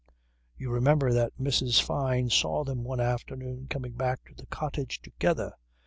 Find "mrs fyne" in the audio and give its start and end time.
1.39-2.31